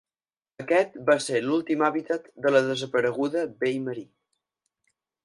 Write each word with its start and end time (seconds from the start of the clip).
Aquest 0.63 0.95
va 1.09 1.15
ser 1.25 1.41
l'últim 1.43 1.83
hàbitat 1.87 2.25
de 2.47 2.53
la 2.57 2.63
desapareguda 2.71 3.45
vell 3.65 3.79
marí. 3.91 4.07